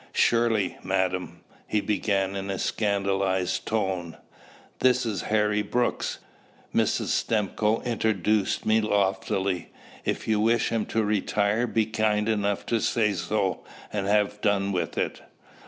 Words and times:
"Surely, 0.13 0.79
madam" 0.81 1.41
he 1.67 1.79
began 1.79 2.35
in 2.35 2.49
a 2.49 2.57
scandalized 2.57 3.67
tone. 3.67 4.17
"This 4.79 5.05
is 5.05 5.21
Harry 5.29 5.61
Brooks." 5.61 6.17
Mrs. 6.73 7.09
Stimcoe 7.09 7.83
introduced 7.85 8.65
me 8.65 8.81
loftily. 8.81 9.69
"If 10.03 10.27
you 10.27 10.39
wish 10.39 10.69
him 10.69 10.87
to 10.87 11.03
retire, 11.03 11.67
be 11.67 11.85
kind 11.85 12.27
enough 12.27 12.65
to 12.65 12.79
say 12.81 13.13
so, 13.13 13.63
and 13.93 14.07
have 14.07 14.41
done 14.41 14.71
with 14.71 14.97
it. 14.97 15.21